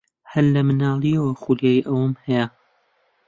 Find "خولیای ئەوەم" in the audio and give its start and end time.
1.41-2.13